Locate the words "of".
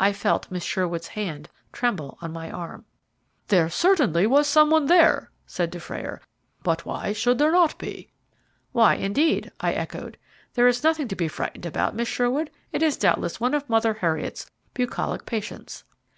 13.52-13.68